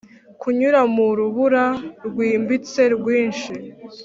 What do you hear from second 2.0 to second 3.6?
rwimbitse, rwinshi,